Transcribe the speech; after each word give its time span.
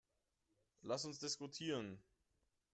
Lass 0.81 1.05
uns 1.05 1.19
diskutieren. 1.19 2.01